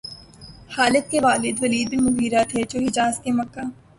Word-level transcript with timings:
خالد 0.75 1.05
کے 1.11 1.19
والد 1.25 1.55
ولید 1.63 1.87
بن 1.91 1.99
مغیرہ 2.05 2.41
تھے، 2.49 2.59
جو 2.69 2.77
حجاز 2.85 3.13
کے 3.23 3.31
مکہ 3.37 3.63